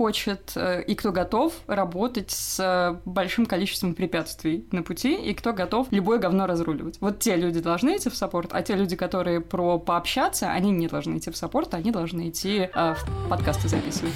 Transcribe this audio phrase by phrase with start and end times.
[0.00, 5.88] хочет э, и кто готов работать с большим количеством препятствий на пути, и кто готов
[5.90, 6.96] любое говно разруливать.
[7.02, 10.88] Вот те люди должны идти в саппорт, а те люди, которые про пообщаться, они не
[10.88, 14.14] должны идти в саппорт, они должны идти э, в подкасты записывать.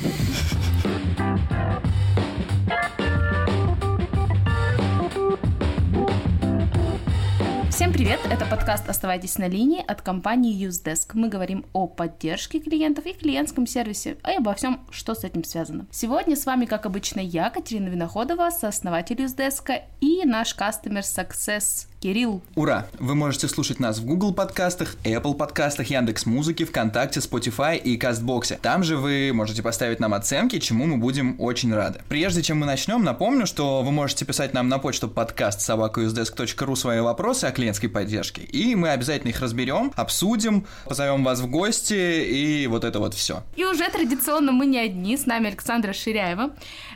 [7.95, 8.19] Привет!
[8.29, 11.11] Это подкаст «Оставайтесь на линии» от компании UseDesk.
[11.13, 15.87] Мы говорим о поддержке клиентов и клиентском сервисе, и обо всем, что с этим связано.
[15.93, 22.43] Сегодня с вами, как обычно, я, Катерина Виноходова, сооснователь UseDesk, и наш Customer Success Кирилл.
[22.55, 22.87] Ура!
[22.99, 28.59] Вы можете слушать нас в Google подкастах, Apple подкастах, Яндекс Музыки, ВКонтакте, Spotify и Кастбоксе.
[28.61, 32.03] Там же вы можете поставить нам оценки, чему мы будем очень рады.
[32.11, 37.01] Прежде чем мы начнем, напомню, что вы можете писать нам на почту подкаст собакаюздеск.ру свои
[37.01, 42.67] вопросы о клиентской поддержке, и мы обязательно их разберем, обсудим, позовем вас в гости и
[42.67, 43.43] вот это вот все.
[43.57, 46.51] И уже традиционно мы не одни, с нами Александра Ширяева,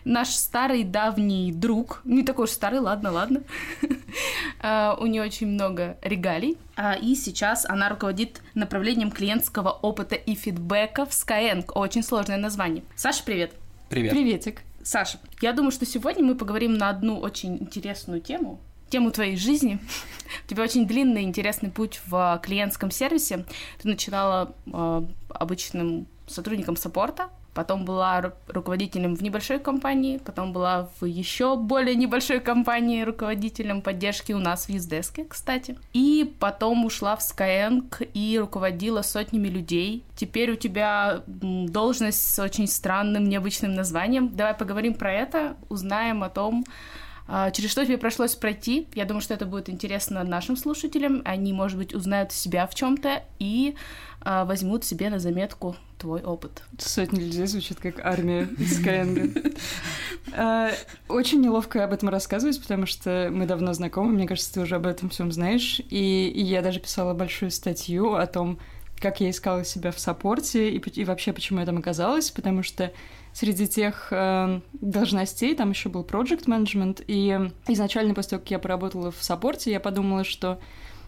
[0.05, 3.41] наш старый давний друг, не такой уж старый, ладно, ладно.
[4.61, 6.57] А, у нее очень много регалий.
[6.77, 11.71] А, и сейчас она руководит направлением клиентского опыта и фидбэка в Skyeng.
[11.73, 12.83] Очень сложное название.
[12.97, 13.53] Саша, привет.
[13.89, 14.13] Привет.
[14.13, 14.63] Приветик.
[14.83, 19.79] Саша, я думаю, что сегодня мы поговорим на одну очень интересную тему, тему твоей жизни.
[20.47, 23.45] У тебя очень длинный интересный путь в клиентском сервисе.
[23.83, 31.05] Ты начинала э, обычным сотрудником саппорта, потом была руководителем в небольшой компании, потом была в
[31.07, 35.77] еще более небольшой компании руководителем поддержки у нас в Юздеске, кстати.
[35.93, 37.83] И потом ушла в Skyeng
[38.15, 40.05] и руководила сотнями людей.
[40.15, 44.29] Теперь у тебя должность с очень странным, необычным названием.
[44.37, 46.65] Давай поговорим про это, узнаем о том,
[47.53, 48.89] через что тебе пришлось пройти.
[48.95, 51.23] Я думаю, что это будет интересно нашим слушателям.
[51.25, 53.75] Они, может быть, узнают себя в чем-то и
[54.21, 56.63] а, возьмут себе на заметку твой опыт.
[56.79, 59.57] Сотни людей звучит как армия из Skyeng.
[60.37, 60.71] А,
[61.09, 64.87] очень неловко об этом рассказывать, потому что мы давно знакомы, мне кажется, ты уже об
[64.87, 65.81] этом всем знаешь.
[65.89, 68.59] И я даже писала большую статью о том,
[69.01, 72.93] как я искала себя в саппорте и, и вообще почему я там оказалась, потому что
[73.39, 78.59] среди тех э, должностей там еще был project management, и изначально после того, как я
[78.59, 80.59] поработала в саппорте, я подумала, что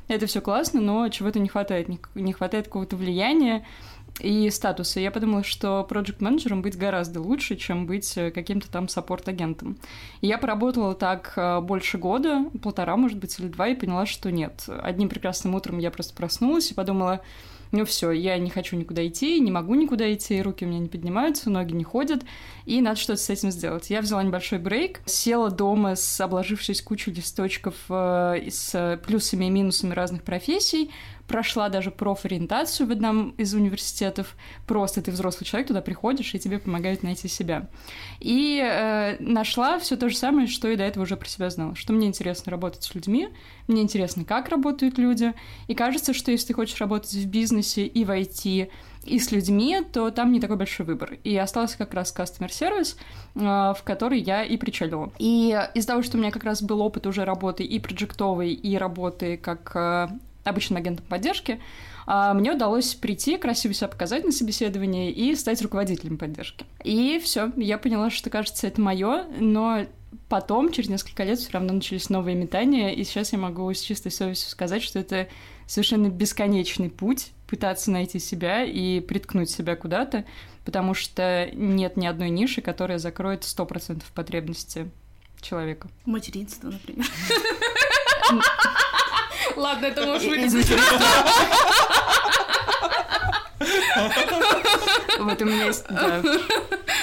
[0.07, 3.67] это все классно, но чего-то не хватает, не, не хватает какого-то влияния
[4.21, 5.01] и статуса.
[5.01, 9.77] Я подумала, что проект-менеджером быть гораздо лучше, чем быть э, каким-то там саппорт-агентом.
[10.21, 14.69] я поработала так э, больше года, полтора, может быть, или два, и поняла, что нет.
[14.69, 17.23] Одним прекрасным утром я просто проснулась и подумала,
[17.73, 20.89] ну все, я не хочу никуда идти, не могу никуда идти, руки у меня не
[20.89, 22.25] поднимаются, ноги не ходят,
[22.67, 23.91] и надо что-то с этим сделать.
[23.91, 29.95] Я взяла небольшой брейк, села дома с обложившись кучей листочков э, с плюсами и минусами
[29.95, 30.91] разных профессий,
[31.31, 34.35] прошла даже профориентацию в одном из университетов.
[34.67, 37.69] Просто ты взрослый человек, туда приходишь, и тебе помогают найти себя.
[38.19, 41.77] И э, нашла все то же самое, что и до этого уже про себя знала.
[41.77, 43.29] Что мне интересно работать с людьми,
[43.69, 45.33] мне интересно, как работают люди.
[45.69, 48.69] И кажется, что если ты хочешь работать в бизнесе и в IT,
[49.05, 51.17] и с людьми, то там не такой большой выбор.
[51.23, 52.97] И остался как раз customer service,
[53.37, 53.39] э,
[53.79, 55.13] в который я и причалила.
[55.21, 58.77] И из-за того, что у меня как раз был опыт уже работы и проектовой, и
[58.77, 60.09] работы как э,
[60.45, 61.61] обычным агентом поддержки,
[62.07, 66.65] а, мне удалось прийти, красиво себя показать на собеседовании и стать руководителем поддержки.
[66.83, 69.87] И все, я поняла, что, кажется, это мое, но
[70.29, 74.11] потом, через несколько лет, все равно начались новые метания, и сейчас я могу с чистой
[74.11, 75.29] совестью сказать, что это
[75.67, 80.25] совершенно бесконечный путь пытаться найти себя и приткнуть себя куда-то,
[80.65, 84.91] потому что нет ни одной ниши, которая закроет 100% потребности
[85.41, 85.89] человека.
[86.05, 87.07] Материнство, например.
[89.57, 90.71] Ладно, это может быть...
[95.19, 96.23] Вот у меня есть да,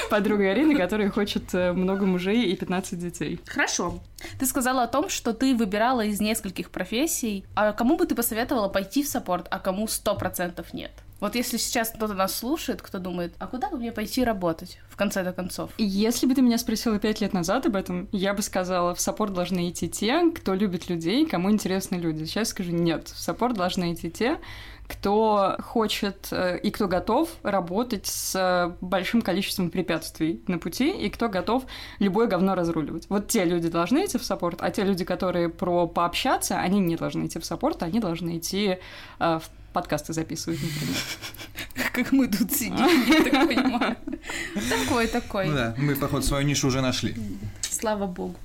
[0.09, 3.39] подруга Арина, которая хочет э, много мужей и 15 детей.
[3.45, 3.99] Хорошо.
[4.39, 7.45] Ты сказала о том, что ты выбирала из нескольких профессий.
[7.55, 10.91] А кому бы ты посоветовала пойти в саппорт, а кому сто процентов нет?
[11.19, 14.95] Вот если сейчас кто-то нас слушает, кто думает, а куда бы мне пойти работать в
[14.95, 15.71] конце-то концов?
[15.77, 19.33] Если бы ты меня спросила пять лет назад об этом, я бы сказала, в саппорт
[19.33, 22.25] должны идти те, кто любит людей, кому интересны люди.
[22.25, 24.39] Сейчас скажу, нет, в саппорт должны идти те,
[24.87, 31.29] кто хочет э, и кто готов работать с большим количеством препятствий на пути, и кто
[31.29, 31.65] готов
[31.99, 33.05] любое говно разруливать.
[33.09, 36.95] Вот те люди должны идти в support, а те люди, которые про пообщаться, они не
[36.95, 38.77] должны идти в support, они должны идти
[39.19, 40.95] э, в подкасты записывать, например.
[41.93, 43.97] Как мы тут сидим, я так понимаю.
[44.69, 45.47] Такой, такой.
[45.47, 47.15] Ну да, мы, походу, свою нишу уже нашли.
[47.61, 48.35] Слава богу.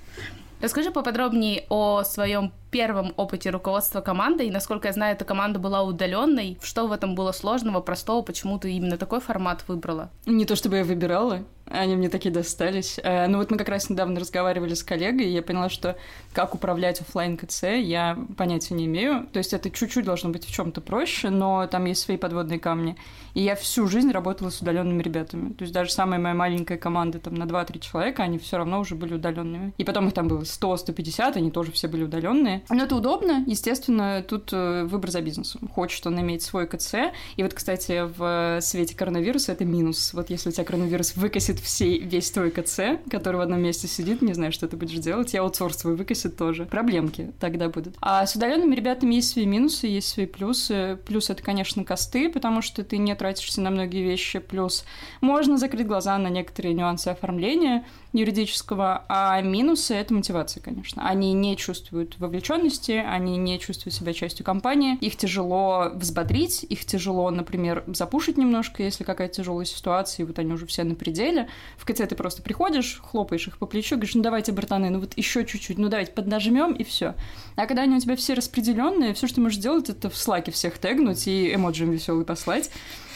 [0.61, 4.51] Расскажи поподробнее о своем первом опыте руководства командой.
[4.51, 6.59] Насколько я знаю, эта команда была удаленной.
[6.61, 8.23] Что в этом было сложного, простого?
[8.23, 10.11] Почему ты именно такой формат выбрала?
[10.27, 11.45] Не то чтобы я выбирала.
[11.67, 12.99] Они мне такие достались.
[13.03, 15.97] Э, ну вот мы как раз недавно разговаривали с коллегой, и я поняла, что
[16.33, 19.27] как управлять офлайн КЦ я понятия не имею.
[19.33, 22.97] То есть это чуть-чуть должно быть в чем-то проще, но там есть свои подводные камни.
[23.35, 25.53] И я всю жизнь работала с удаленными ребятами.
[25.53, 28.95] То есть даже самая моя маленькая команда там на 2-3 человека, они все равно уже
[28.95, 29.73] были удаленными.
[29.79, 32.62] И потом их там было 100-150, они тоже все были удаленные.
[32.69, 35.69] Но это удобно, естественно, тут э, выбор за бизнесом.
[35.69, 36.95] Хочет он иметь свой КЦ.
[37.37, 40.13] И вот, кстати, в свете коронавируса это минус.
[40.15, 44.23] Вот если у тебя коронавирус выкосит все, весь твой КЦ, который в одном месте сидит,
[44.23, 46.65] не знаю, что ты будешь делать, я аутсорс свой выкосит тоже.
[46.67, 47.97] Проблемки тогда будут.
[48.01, 50.99] А с удаленными ребятами есть свои минусы, есть свои плюсы.
[51.07, 54.85] Плюс это, конечно, косты, потому что ты не тратишься на многие вещи, плюс
[55.21, 61.09] можно закрыть глаза на некоторые нюансы оформления, юридического, а минусы— это мотивация, конечно.
[61.09, 62.52] Они не чувствуют вовлеченности,
[62.93, 69.05] они не чувствуют себя частью компании, их тяжело взбодрить, их тяжело, например, запушить немножко, если
[69.05, 71.49] какая-то тяжелая ситуация, и вот они уже все на пределе.
[71.77, 75.17] В КЦ ты просто приходишь, хлопаешь их по плечу, говоришь, ну давайте, братаны, ну вот
[75.17, 77.15] еще чуть-чуть, ну давайте поднажмем, и все.
[77.57, 80.51] А когда они у тебя все распределенные, все, что ты можешь сделать, это в слаке
[80.51, 82.71] всех тегнуть и эмоджи веселый послать,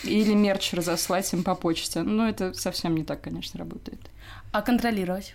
[0.05, 2.03] или мерч разослать им по почте.
[2.03, 4.01] Но это совсем не так, конечно, работает.
[4.53, 5.35] А контролировать?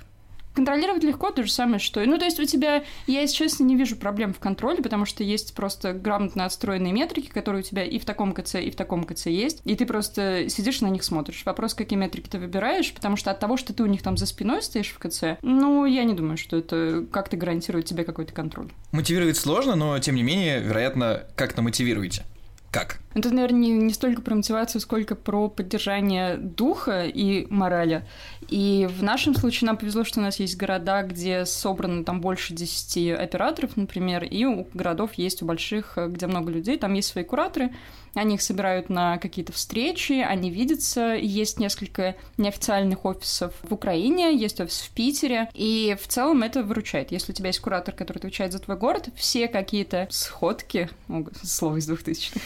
[0.53, 2.03] Контролировать легко, то же самое, что...
[2.06, 2.83] Ну, то есть у тебя...
[3.07, 7.27] Я, если честно, не вижу проблем в контроле, потому что есть просто грамотно отстроенные метрики,
[7.27, 10.50] которые у тебя и в таком КЦ, и в таком КЦ есть, и ты просто
[10.50, 11.44] сидишь на них смотришь.
[11.45, 14.25] Вопрос, какие метрики ты выбираешь, потому что от того, что ты у них там за
[14.25, 18.71] спиной стоишь в КЦ, ну, я не думаю, что это как-то гарантирует тебе какой-то контроль.
[18.92, 22.24] Мотивировать сложно, но, тем не менее, вероятно, как-то мотивируете.
[22.71, 23.00] Как?
[23.13, 28.06] Это, наверное, не, не столько про мотивацию, сколько про поддержание духа и морали.
[28.50, 32.54] И в нашем случае нам повезло, что у нас есть города, где собрано там больше
[32.54, 37.24] 10 операторов, например, и у городов есть у больших, где много людей, там есть свои
[37.24, 37.72] кураторы,
[38.13, 41.16] они их собирают на какие-то встречи, они видятся.
[41.16, 45.50] Есть несколько неофициальных офисов в Украине, есть офис в Питере.
[45.54, 47.12] И в целом это выручает.
[47.12, 51.78] Если у тебя есть куратор, который отвечает за твой город, все какие-то сходки, ну, слово
[51.78, 52.44] из двухтысячных,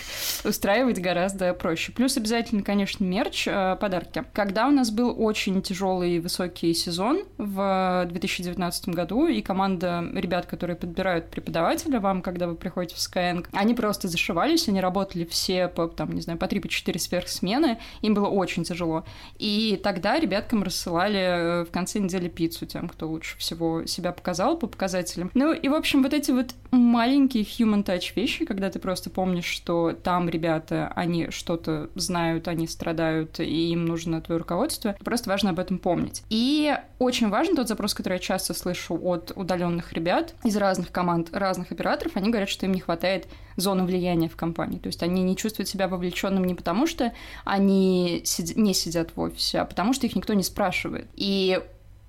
[0.56, 1.92] устраивать гораздо проще.
[1.92, 4.24] Плюс обязательно, конечно, мерч, э, подарки.
[4.32, 10.78] Когда у нас был очень тяжелый высокий сезон в 2019 году, и команда ребят, которые
[10.78, 15.88] подбирают преподавателя вам, когда вы приходите в Skyeng, они просто зашивались, они работали все по,
[15.88, 19.04] там, не знаю, по 3-4 сверхсмены, им было очень тяжело.
[19.38, 24.58] И тогда ребяткам рассылали э, в конце недели пиццу тем, кто лучше всего себя показал
[24.58, 25.32] по показателям.
[25.34, 29.46] Ну и, в общем, вот эти вот маленькие human touch вещи, когда ты просто помнишь,
[29.46, 35.52] что там ребята, они что-то знают, они страдают, и им нужно твое руководство, просто важно
[35.52, 36.24] об этом помнить.
[36.30, 41.30] И очень важен тот запрос, который я часто слышу от удаленных ребят из разных команд,
[41.32, 43.28] разных операторов, они говорят, что им не хватает
[43.58, 44.80] зоны влияния в компании.
[44.80, 47.14] То есть они не чувствуют себя вовлеченным не потому, что
[47.44, 51.08] они сид- не сидят в офисе, а потому что их никто не спрашивает.
[51.16, 51.60] И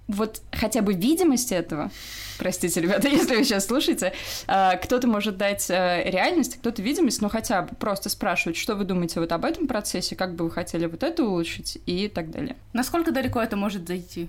[0.08, 1.90] вот хотя бы видимость этого,
[2.38, 4.12] простите, ребята, если вы сейчас слушаете,
[4.46, 8.84] а, кто-то может дать э, реальность, кто-то видимость, но хотя бы просто спрашивать, что вы
[8.84, 12.56] думаете вот об этом процессе, как бы вы хотели вот это улучшить и так далее.
[12.72, 14.28] Насколько далеко это может зайти?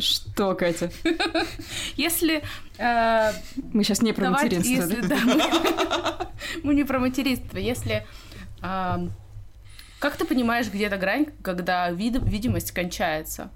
[0.00, 0.90] Что, Катя?
[1.96, 2.42] Если...
[2.78, 3.32] Э,
[3.72, 5.08] мы сейчас не про материнство, если, да?
[5.08, 6.26] да мы,
[6.64, 7.58] мы не про материнство.
[7.58, 8.04] Если...
[8.62, 9.08] Э,
[10.00, 13.50] как ты понимаешь где-то грань, когда вид, видимость кончается?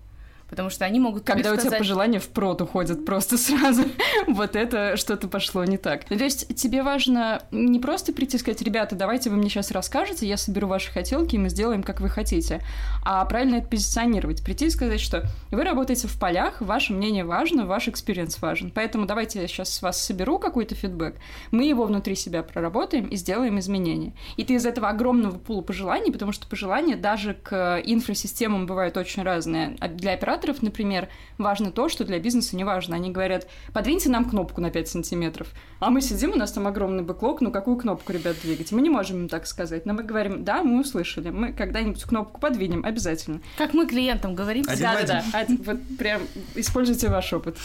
[0.48, 1.66] Потому что они могут Когда сказать...
[1.66, 3.84] у тебя пожелания в прот уходят просто сразу,
[4.26, 6.04] вот это что-то пошло не так.
[6.04, 10.26] То есть тебе важно не просто прийти и сказать, ребята, давайте вы мне сейчас расскажете,
[10.26, 12.60] я соберу ваши хотелки, и мы сделаем, как вы хотите,
[13.04, 17.66] а правильно это позиционировать, прийти и сказать, что вы работаете в полях, ваше мнение важно,
[17.66, 21.16] ваш experience важен, поэтому давайте я сейчас с вас соберу какой-то фидбэк,
[21.50, 24.12] мы его внутри себя проработаем и сделаем изменения.
[24.36, 29.22] И ты из этого огромного пула пожеланий, потому что пожелания даже к инфрасистемам бывают очень
[29.22, 29.76] разные.
[29.80, 32.96] А для оператора операторов, например, важно то, что для бизнеса не важно.
[32.96, 35.48] Они говорят, подвиньте нам кнопку на 5 сантиметров.
[35.80, 38.72] А мы сидим, у нас там огромный бэклог, ну какую кнопку, ребят, двигать?
[38.72, 39.86] Мы не можем им так сказать.
[39.86, 43.40] Но мы говорим, да, мы услышали, мы когда-нибудь кнопку подвинем, обязательно.
[43.56, 44.64] Как мы клиентам говорим.
[44.64, 45.24] Да-да-да,
[45.64, 46.22] вот прям
[46.54, 47.56] используйте ваш опыт.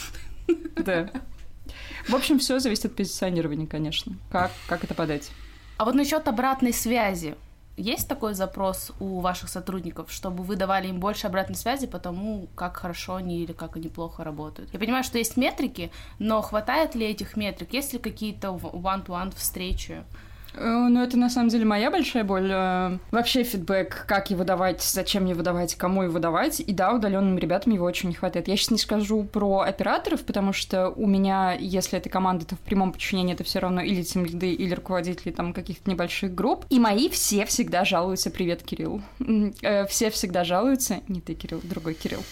[0.76, 1.10] Да.
[2.10, 4.14] В общем, все зависит от позиционирования, конечно.
[4.30, 5.32] Как, как это подать?
[5.78, 7.36] А вот насчет обратной связи.
[7.76, 12.48] Есть такой запрос у ваших сотрудников, чтобы вы давали им больше обратной связи по тому,
[12.56, 14.72] как хорошо они или как они плохо работают?
[14.74, 17.74] Я понимаю, что есть метрики, но хватает ли этих метрик?
[17.74, 20.04] Есть ли какие-то one-to-one встречи?
[20.56, 22.50] Э, ну, это на самом деле моя большая боль.
[22.52, 26.60] Э, вообще фидбэк, как его давать, зачем его давать, кому его давать.
[26.60, 28.48] И да, удаленным ребятам его очень не хватает.
[28.48, 32.60] Я сейчас не скажу про операторов, потому что у меня, если это команда, то в
[32.60, 36.66] прямом подчинении это все равно или тем лиды, или руководители там каких-то небольших групп.
[36.70, 38.30] И мои все всегда жалуются.
[38.30, 39.02] Привет, Кирилл.
[39.62, 41.02] Э, все всегда жалуются.
[41.08, 42.24] Не ты, Кирилл, другой Кирилл.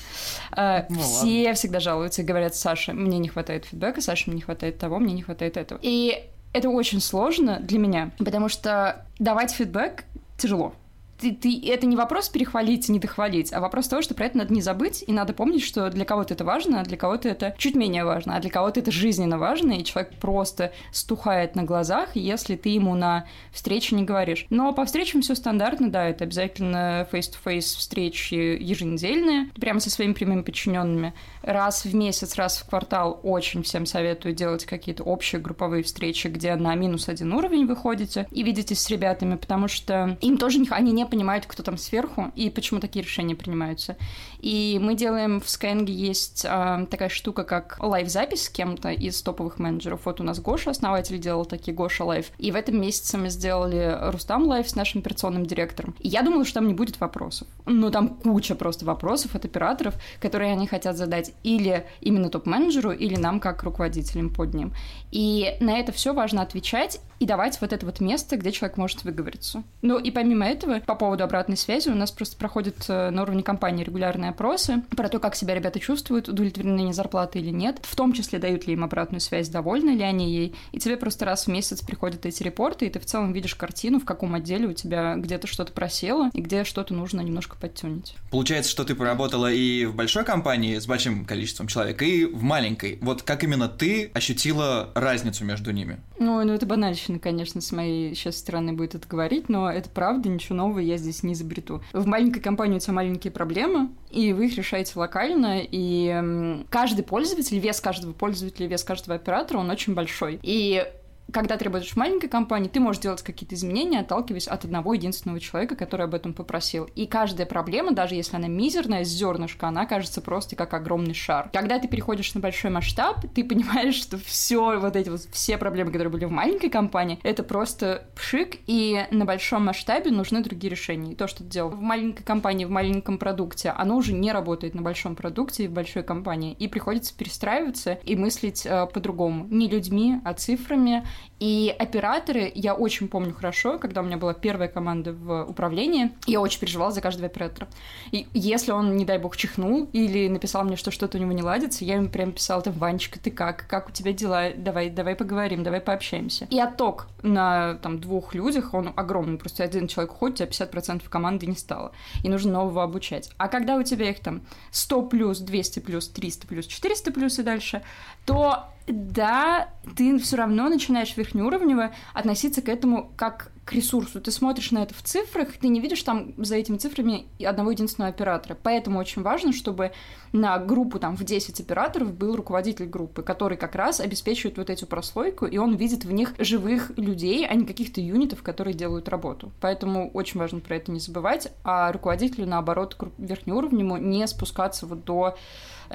[0.56, 1.54] Ну, все ладно.
[1.54, 5.14] всегда жалуются и говорят, Саша, мне не хватает фидбэка, Саша, мне не хватает того, мне
[5.14, 5.80] не хватает этого.
[5.82, 10.06] И это очень сложно для меня, потому что давать фидбэк
[10.38, 10.74] тяжело
[11.22, 14.54] ты, ты, это не вопрос перехвалить, не дохвалить, а вопрос того, что про это надо
[14.54, 17.76] не забыть, и надо помнить, что для кого-то это важно, а для кого-то это чуть
[17.76, 22.56] менее важно, а для кого-то это жизненно важно, и человек просто стухает на глазах, если
[22.56, 24.48] ты ему на встрече не говоришь.
[24.50, 30.42] Но по встречам все стандартно, да, это обязательно face-to-face встречи еженедельные, прямо со своими прямыми
[30.42, 31.14] подчиненными.
[31.44, 36.56] Раз в месяц, раз в квартал очень всем советую делать какие-то общие групповые встречи, где
[36.56, 40.92] на минус один уровень выходите и видитесь с ребятами, потому что им тоже не, они
[40.92, 43.98] не понимают, кто там сверху и почему такие решения принимаются.
[44.40, 49.60] И мы делаем в Skyeng есть э, такая штука, как live-запись с кем-то из топовых
[49.60, 50.02] менеджеров.
[50.06, 52.32] Вот у нас Гоша, основатель, делал такие Гоша live.
[52.40, 55.96] И в этом месяце мы сделали Рустам live с нашим операционным директором.
[56.00, 57.48] И я думала, что там не будет вопросов.
[57.66, 63.16] Но там куча просто вопросов от операторов, которые они хотят задать или именно топ-менеджеру, или
[63.16, 64.74] нам как руководителям под ним.
[65.12, 69.04] И на это все важно отвечать и давать вот это вот место, где человек может
[69.04, 69.64] выговориться.
[69.82, 73.42] Ну и помимо этого, по поводу обратной связи, у нас просто проходит э, на уровне
[73.42, 77.96] компании регулярные опросы про то, как себя ребята чувствуют, удовлетворены они зарплаты или нет, в
[77.96, 81.46] том числе дают ли им обратную связь, довольны ли они ей, и тебе просто раз
[81.46, 84.74] в месяц приходят эти репорты, и ты в целом видишь картину, в каком отделе у
[84.74, 88.16] тебя где-то что-то просело, и где что-то нужно немножко подтюнить.
[88.30, 93.00] Получается, что ты поработала и в большой компании с большим количеством человек, и в маленькой.
[93.02, 96.00] Вот как именно ты ощутила разницу между ними?
[96.20, 100.30] Ну, ну это банальщина, конечно, с моей сейчас стороны будет это говорить, но это правда,
[100.30, 101.82] ничего нового я здесь не изобрету.
[101.94, 107.60] В маленькой компании у тебя маленькие проблемы, и вы их решаете локально, и каждый пользователь,
[107.60, 110.40] вес каждого пользователя, вес каждого оператора, он очень большой.
[110.44, 110.86] И
[111.32, 115.40] когда ты работаешь в маленькой компании, ты можешь делать какие-то изменения, отталкиваясь от одного единственного
[115.40, 116.90] человека, который об этом попросил.
[116.96, 121.50] И каждая проблема, даже если она мизерная, с зернышка, она кажется просто как огромный шар.
[121.54, 125.92] Когда ты переходишь на большой масштаб, ты понимаешь, что все вот эти вот все проблемы,
[125.92, 131.14] которые были в маленькой компании, это просто пшик, и на большом масштабе нужны другие решения.
[131.14, 134.76] И то, что ты делал в маленькой компании, в маленьком продукте, оно уже не работает
[134.76, 136.56] на большом продукте и в большой компании.
[136.60, 139.46] И приходится перестраиваться и мыслить э, по-другому.
[139.50, 141.06] Не людьми, а цифрами,
[141.42, 146.40] и операторы, я очень помню хорошо, когда у меня была первая команда в управлении, я
[146.40, 147.68] очень переживала за каждого оператора.
[148.12, 151.42] И если он, не дай бог, чихнул или написал мне, что что-то у него не
[151.42, 153.66] ладится, я ему прям писала, там, Ванечка, ты как?
[153.68, 154.52] Как у тебя дела?
[154.56, 156.46] Давай, давай поговорим, давай пообщаемся.
[156.52, 159.40] И отток на там двух людях, он огромный.
[159.40, 161.92] Просто один человек уходит, тебя 50% команды не стало.
[162.24, 163.32] И нужно нового обучать.
[163.38, 167.44] А когда у тебя их там 100 плюс, 200 плюс, 300 плюс, 400 плюс и
[167.44, 167.82] дальше,
[168.26, 174.20] то да, ты все равно начинаешь верхнеуровнево относиться к этому как к ресурсу.
[174.20, 178.10] Ты смотришь на это в цифрах, ты не видишь там за этими цифрами одного единственного
[178.10, 178.58] оператора.
[178.62, 179.92] Поэтому очень важно, чтобы
[180.34, 184.88] на группу там в 10 операторов был руководитель группы, который как раз обеспечивает вот эту
[184.88, 189.52] прослойку, и он видит в них живых людей, а не каких-то юнитов, которые делают работу.
[189.62, 195.36] Поэтому очень важно про это не забывать, а руководителю, наоборот, верхнеуровнему не спускаться вот до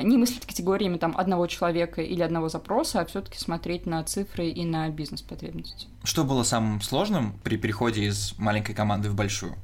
[0.02, 4.64] не мыслить категориями там одного человека или одного запроса, а все-таки смотреть на цифры и
[4.64, 5.88] на бизнес-потребности.
[6.04, 9.54] Что было самым сложным при переходе из маленькой команды в большую?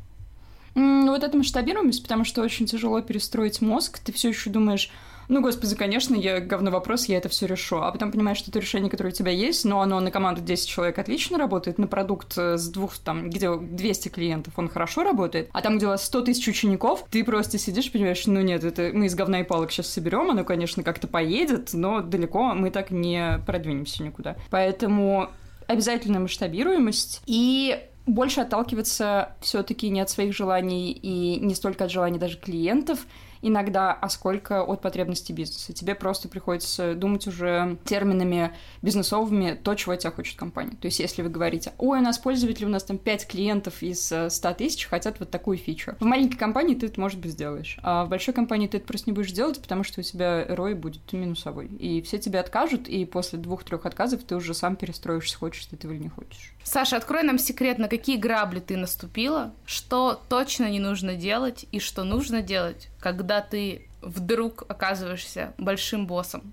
[0.74, 3.98] Вот это масштабируемость, потому что очень тяжело перестроить мозг.
[3.98, 4.90] Ты все еще думаешь,
[5.28, 7.78] ну, господи, конечно, я говно вопрос, я это все решу.
[7.78, 10.68] А потом понимаешь, что это решение, которое у тебя есть, но оно на команду 10
[10.68, 15.48] человек отлично работает, на продукт э, с двух, там, где 200 клиентов, он хорошо работает,
[15.52, 18.90] а там, где у вас 100 тысяч учеников, ты просто сидишь, понимаешь, ну нет, это
[18.92, 22.90] мы из говна и палок сейчас соберем, оно, конечно, как-то поедет, но далеко мы так
[22.90, 24.36] не продвинемся никуда.
[24.50, 25.30] Поэтому
[25.66, 32.18] обязательно масштабируемость и больше отталкиваться все-таки не от своих желаний и не столько от желаний
[32.18, 33.06] даже клиентов,
[33.42, 35.72] иногда, а сколько от потребностей бизнеса.
[35.72, 40.76] Тебе просто приходится думать уже терминами бизнесовыми то, чего тебя хочет компания.
[40.80, 44.06] То есть, если вы говорите, ой, у нас пользователи, у нас там 5 клиентов из
[44.06, 45.96] 100 э, тысяч хотят вот такую фичу.
[46.00, 49.10] В маленькой компании ты это, может быть, сделаешь, а в большой компании ты это просто
[49.10, 51.66] не будешь делать, потому что у тебя ROI будет минусовой.
[51.66, 55.92] И все тебе откажут, и после двух-трех отказов ты уже сам перестроишься, хочешь ты этого
[55.92, 56.54] или не хочешь.
[56.62, 61.80] Саша, открой нам секрет, на какие грабли ты наступила, что точно не нужно делать и
[61.80, 66.52] что нужно делать, когда ты вдруг оказываешься большим боссом?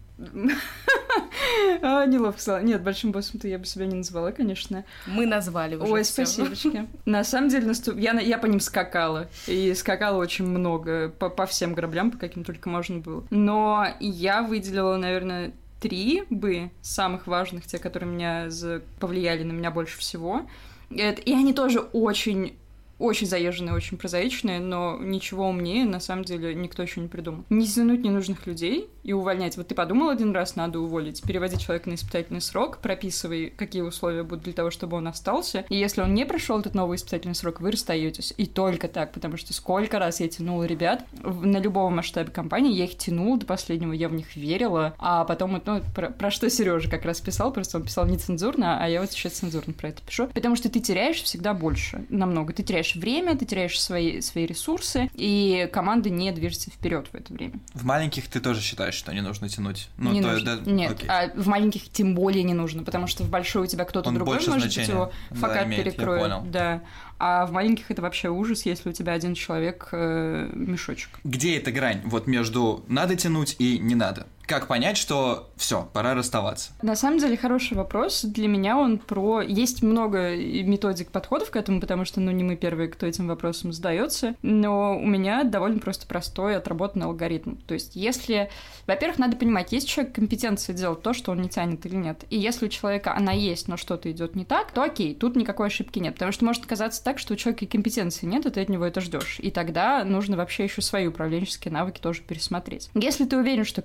[1.82, 2.60] А, неловко.
[2.62, 4.84] Нет, большим боссом-то я бы себя не назвала, конечно.
[5.06, 6.26] Мы назвали уже Ой, всё.
[6.26, 6.88] спасибочки.
[7.06, 7.98] На самом деле, наступ...
[7.98, 9.30] я, я по ним скакала.
[9.48, 11.10] И скакала очень много.
[11.10, 13.24] По, по всем граблям, по каким только можно было.
[13.30, 19.72] Но я выделила, наверное, три бы самых важных, те, которые меня за- повлияли на меня
[19.72, 20.42] больше всего.
[20.90, 22.58] И они тоже очень
[23.00, 27.46] очень заезженные, очень прозаичные, но ничего умнее, на самом деле, никто еще не придумал.
[27.50, 29.58] Не тянуть ненужных людей и увольнять.
[29.58, 34.24] Вот ты подумал один раз, надо уволить, переводи человека на испытательный срок, прописывай, какие условия
[34.24, 35.66] будут для того, чтобы он остался.
[35.70, 38.34] И если он не прошел этот новый испытательный срок, вы расстаетесь.
[38.38, 42.84] И только так, потому что сколько раз я тянула ребят на любом масштабе компании, я
[42.84, 46.90] их тянула до последнего, я в них верила, а потом, ну, про, про что Сережа
[46.90, 50.28] как раз писал, просто он писал нецензурно, а я вот сейчас цензурно про это пишу.
[50.28, 52.54] Потому что ты теряешь всегда больше, намного.
[52.54, 57.34] Ты теряешь время, ты теряешь свои, свои ресурсы, и команда не движется вперед в это
[57.34, 57.60] время.
[57.74, 59.90] В маленьких ты тоже считаешь, что не нужно тянуть?
[59.98, 60.58] Ну, не то нужно.
[60.58, 61.10] да, Нет, окей.
[61.10, 64.36] а в маленьких тем более не нужно, потому что в большой у тебя кто-то другой
[64.36, 66.52] может быть значения, его да, факап я перекроет.
[66.52, 66.82] Да.
[67.22, 71.20] А в маленьких это вообще ужас, если у тебя один человек э, мешочек.
[71.26, 74.28] Где эта грань вот между надо тянуть и не надо?
[74.50, 76.72] Как понять, что все, пора расставаться?
[76.82, 78.24] На самом деле хороший вопрос.
[78.24, 79.42] Для меня он про...
[79.44, 83.72] Есть много методик подходов к этому, потому что, ну, не мы первые, кто этим вопросом
[83.72, 84.34] задается.
[84.42, 87.58] Но у меня довольно просто простой отработанный алгоритм.
[87.68, 88.50] То есть, если...
[88.88, 92.24] Во-первых, надо понимать, есть у человека компетенция делать то, что он не тянет или нет.
[92.32, 95.68] И если у человека она есть, но что-то идет не так, то окей, тут никакой
[95.68, 96.16] ошибки нет.
[96.16, 99.00] Потому что может казаться так, что у человека компетенции нет, и ты от него это
[99.00, 99.38] ждешь.
[99.44, 102.90] И тогда нужно вообще еще свои управленческие навыки тоже пересмотреть.
[102.96, 103.84] Если ты уверен, что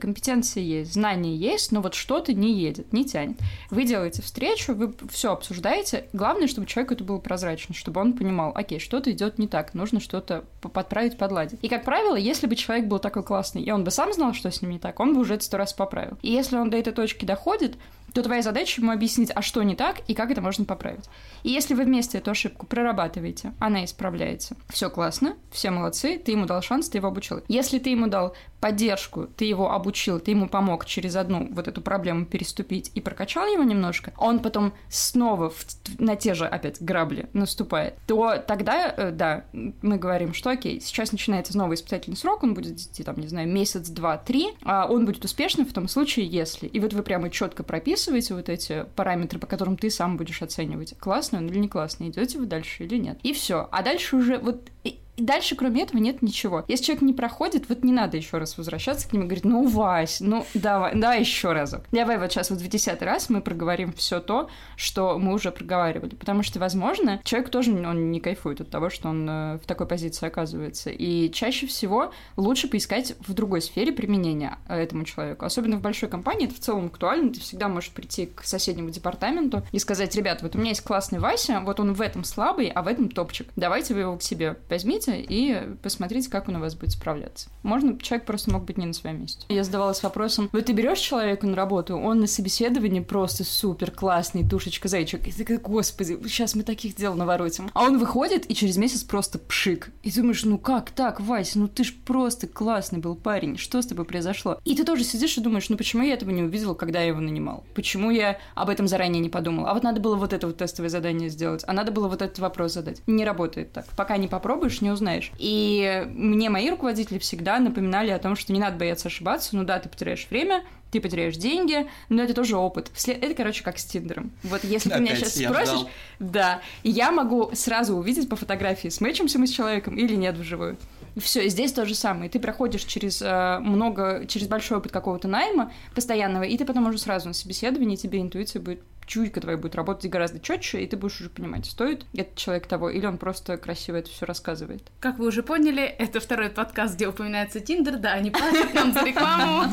[0.54, 3.38] компетенция есть, знания есть, но вот что-то не едет, не тянет,
[3.70, 6.06] вы делаете встречу, вы все обсуждаете.
[6.12, 10.00] Главное, чтобы человеку это было прозрачно, чтобы он понимал, окей, что-то идет не так, нужно
[10.00, 11.58] что-то подправить, подладить.
[11.62, 14.50] И, как правило, если бы человек был такой классный, и он бы сам знал, что
[14.50, 16.16] с ним не так, он бы уже это сто раз поправил.
[16.22, 17.76] И если он до этой точки доходит,
[18.14, 21.04] то твоя задача ему объяснить, а что не так и как это можно поправить.
[21.42, 26.46] И если вы вместе эту ошибку прорабатываете, она исправляется, все классно, все молодцы, ты ему
[26.46, 27.42] дал шанс, ты его обучил.
[27.48, 31.82] Если ты ему дал поддержку, ты его обучил, ты ему помог через одну вот эту
[31.82, 35.66] проблему переступить и прокачал его немножко, он потом снова в-
[35.98, 41.10] на те же опять грабли наступает, то тогда, э, да, мы говорим, что окей, сейчас
[41.10, 45.04] начинается новый испытательный срок, он будет идти, там, не знаю, месяц, два, три, а он
[45.04, 46.68] будет успешным в том случае, если.
[46.68, 48.03] И вот вы прямо четко прописываете
[48.34, 52.38] вот эти параметры, по которым ты сам будешь оценивать, классно он или не классно, идете
[52.38, 53.18] вы дальше или нет.
[53.22, 53.68] И все.
[53.70, 54.70] А дальше уже вот
[55.16, 56.64] и- дальше, кроме этого, нет ничего.
[56.68, 59.66] Если человек не проходит, вот не надо еще раз возвращаться к нему и говорить, ну,
[59.66, 61.82] Вась, ну, давай, давай еще разок.
[61.92, 66.14] Давай вот сейчас вот в десятый раз мы проговорим все то, что мы уже проговаривали.
[66.14, 69.86] Потому что, возможно, человек тоже он не кайфует от того, что он э, в такой
[69.86, 70.90] позиции оказывается.
[70.90, 75.44] И чаще всего лучше поискать в другой сфере применения э, этому человеку.
[75.44, 77.32] Особенно в большой компании, это в целом актуально.
[77.32, 81.18] Ты всегда можешь прийти к соседнему департаменту и сказать, ребят, вот у меня есть классный
[81.18, 83.48] Вася, вот он в этом слабый, а в этом топчик.
[83.56, 87.48] Давайте вы его к себе возьмите и посмотрите, как он у вас будет справляться.
[87.62, 89.44] Можно, человек просто мог быть не на своем месте.
[89.48, 94.42] Я задавалась вопросом, вот ты берешь человека на работу, он на собеседовании просто супер классный,
[94.42, 97.70] душечка зайчик, и ты такая, господи, сейчас мы таких дел наворотим.
[97.74, 99.90] А он выходит и через месяц просто пшик.
[100.02, 103.86] И думаешь, ну как так, Вася, ну ты ж просто классный был парень, что с
[103.86, 104.60] тобой произошло?
[104.64, 107.20] И ты тоже сидишь и думаешь, ну почему я этого не увидел, когда я его
[107.20, 107.64] нанимал?
[107.74, 109.66] Почему я об этом заранее не подумал?
[109.66, 112.38] А вот надо было вот это вот тестовое задание сделать, а надо было вот этот
[112.38, 113.02] вопрос задать.
[113.06, 113.86] Не работает так.
[113.96, 115.30] Пока не попробуешь, не узнаешь.
[115.38, 119.56] И мне мои руководители всегда напоминали о том, что не надо бояться ошибаться.
[119.56, 122.90] Ну да, ты потеряешь время, ты потеряешь деньги, но это тоже опыт.
[123.06, 124.30] Это, короче, как с Тиндером.
[124.44, 125.90] Вот если ты меня сейчас спросишь, ждал.
[126.20, 130.76] да, я могу сразу увидеть по фотографии, смычимся мы с человеком или нет вживую.
[131.16, 132.30] Все, здесь то же самое.
[132.30, 136.98] Ты проходишь через э, много, через большой опыт какого-то найма постоянного, и ты потом уже
[136.98, 141.20] сразу на собеседовании, тебе интуиция будет чуйка твоя будет работать гораздо четче, и ты будешь
[141.20, 144.82] уже понимать, стоит этот человек того, или он просто красиво это все рассказывает.
[145.00, 147.98] Как вы уже поняли, это второй подкаст, где упоминается Тиндер.
[147.98, 149.70] Да, они платят нам за рекламу.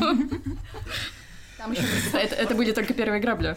[1.58, 1.82] Там еще
[2.14, 3.56] это, это были только первые грабли.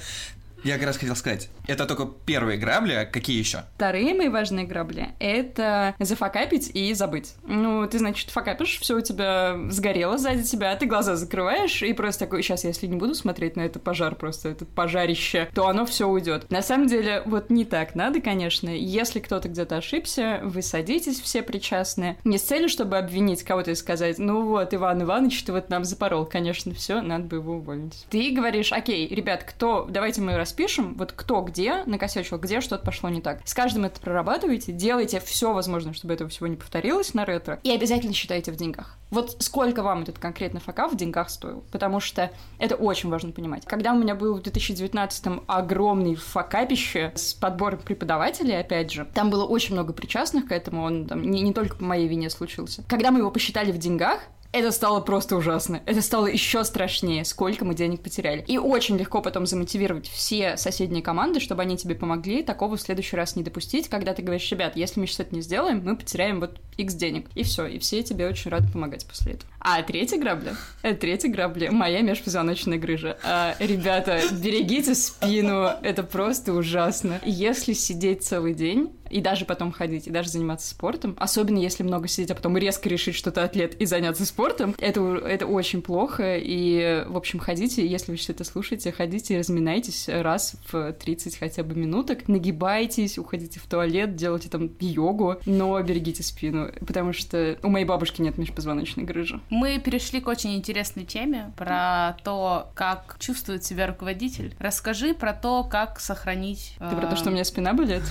[0.66, 3.66] Я как раз хотел сказать, это только первые грабли, а какие еще?
[3.76, 7.36] Вторые мои важные грабли— это зафакапить и забыть.
[7.44, 12.26] Ну, ты, значит, факапишь, все у тебя сгорело сзади тебя, ты глаза закрываешь, и просто
[12.26, 16.08] такой, сейчас, если не буду смотреть на это пожар, просто это пожарище, то оно все
[16.08, 16.50] уйдет.
[16.50, 18.70] На самом деле, вот не так надо, конечно.
[18.70, 22.18] Если кто-то где-то ошибся, вы садитесь, все причастные.
[22.24, 25.84] Не с целью, чтобы обвинить кого-то и сказать, ну вот, Иван Иванович, ты вот нам
[25.84, 28.08] запорол, конечно, все, надо бы его уволить.
[28.10, 32.86] Ты говоришь, окей, ребят, кто, давайте мы распишем распишем, вот кто где накосячил, где что-то
[32.86, 33.42] пошло не так.
[33.44, 37.72] С каждым это прорабатывайте, делайте все возможное, чтобы этого всего не повторилось на ретро, и
[37.72, 38.98] обязательно считайте в деньгах.
[39.10, 43.66] Вот сколько вам этот конкретно факап в деньгах стоил, потому что это очень важно понимать.
[43.66, 49.44] Когда у меня был в 2019-м огромный факапище с подбором преподавателей, опять же, там было
[49.44, 52.84] очень много причастных к этому, он там не, не только по моей вине случился.
[52.88, 54.22] Когда мы его посчитали в деньгах,
[54.56, 55.82] это стало просто ужасно.
[55.86, 58.44] Это стало еще страшнее, сколько мы денег потеряли.
[58.48, 63.18] И очень легко потом замотивировать все соседние команды, чтобы они тебе помогли такого в следующий
[63.18, 66.60] раз не допустить, когда ты говоришь, ребят, если мы это не сделаем, мы потеряем вот
[66.78, 67.28] X денег.
[67.36, 69.52] И все, и все тебе очень рады помогать после этого.
[69.60, 73.18] А третья грабля, это третья грабля, моя межпозвоночная грыжа.
[73.24, 77.20] А, ребята, берегите спину, это просто ужасно.
[77.26, 82.08] Если сидеть целый день, и даже потом ходить, и даже заниматься спортом, особенно если много
[82.08, 86.38] сидеть, а потом резко решить, что ты атлет и заняться спортом, это, это очень плохо,
[86.38, 91.64] и, в общем, ходите, если вы что-то слушаете, ходите и разминайтесь раз в 30 хотя
[91.64, 97.70] бы минуток, нагибайтесь, уходите в туалет, делайте там йогу, но берегите спину, потому что у
[97.70, 99.40] моей бабушки нет межпозвоночной грыжи.
[99.50, 104.56] Мы перешли к очень интересной теме про то, как чувствует себя руководитель.
[104.60, 106.76] Расскажи про то, как сохранить...
[106.80, 108.04] Ты про то, что у меня спина болит?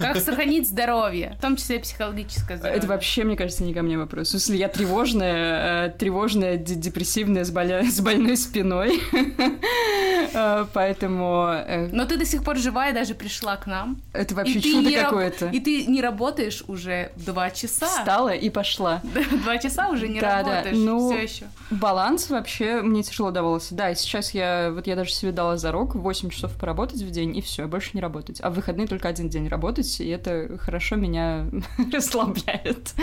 [0.00, 2.78] Как сохранить здоровье, в том числе психологическое здоровье.
[2.78, 4.32] Это вообще, мне кажется, не ко мне вопрос.
[4.32, 7.84] Если я тревожная, э, тревожная, депрессивная, с, боля...
[7.84, 9.00] с больной спиной,
[10.32, 11.46] э, поэтому...
[11.48, 14.00] Э, Но ты до сих пор жива и даже пришла к нам.
[14.12, 15.48] Это вообще чудо какое-то.
[15.48, 17.85] И ты не работаешь уже два часа.
[17.86, 19.00] Встала и пошла.
[19.42, 21.44] Два часа уже не работаешь, ну, все еще.
[21.70, 23.74] Баланс вообще мне тяжело давался.
[23.74, 27.40] Да, сейчас я, вот я даже себе дала зарок 8 часов поработать в день, и
[27.40, 28.40] все, больше не работать.
[28.40, 31.46] А в выходные только один день работать, и это хорошо меня
[31.92, 32.94] расслабляет.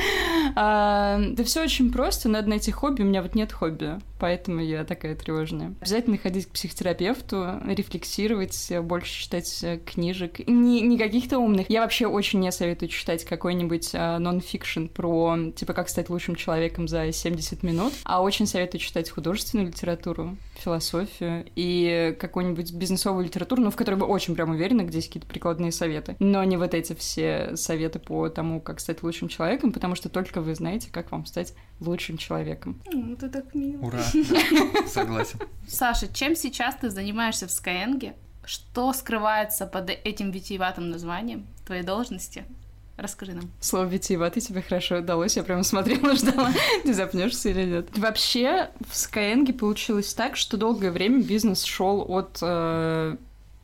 [0.56, 4.86] А, да все очень просто, надо найти хобби, у меня вот нет хобби, поэтому я
[4.86, 5.74] такая тревожная.
[5.82, 10.48] Обязательно ходить к психотерапевту, рефлексировать, больше читать э, книжек.
[10.48, 11.70] Не, не каких-то умных.
[11.70, 16.88] Я вообще очень не советую читать какой-нибудь а, нон-фикшн про, типа, как стать лучшим человеком
[16.88, 23.72] за 70 минут, а очень советую читать художественную литературу, философию и какую-нибудь бизнесовую литературу, ну,
[23.72, 26.16] в которой вы очень прям уверены, где есть какие-то прикладные советы.
[26.20, 30.42] Но не вот эти все советы по тому, как стать лучшим человеком, потому что только
[30.42, 32.82] вы знаете, как вам стать лучшим человеком.
[32.92, 33.82] Ну, ты так мило.
[33.82, 34.04] Ура!
[34.88, 35.40] Согласен.
[35.68, 38.14] Саша, чем сейчас ты занимаешься в Skyeng?
[38.46, 42.44] Что скрывается под этим витиеватым названием твоей должности?
[42.96, 43.52] Расскажи нам.
[43.60, 45.36] Слово витиеватый тебе хорошо удалось.
[45.36, 46.52] Я прямо смотрела, ждала,
[46.84, 47.98] ты запнешься или нет.
[47.98, 53.16] Вообще, в Skyeng получилось так, что долгое время бизнес шел от э,